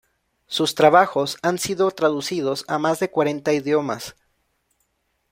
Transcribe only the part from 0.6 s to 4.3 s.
trabajos han sido traducidos a más de cuarenta idiomas.